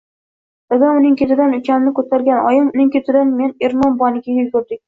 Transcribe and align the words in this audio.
Dadam, 0.73 0.95
uning 1.01 1.17
ketidan 1.19 1.53
ukamni 1.59 1.93
ko‘targan 2.01 2.41
oyim, 2.53 2.73
uning 2.75 2.91
ketidan 2.99 3.37
men 3.43 3.55
Ermon 3.69 3.99
buvanikiga 4.01 4.47
yugurdik. 4.49 4.79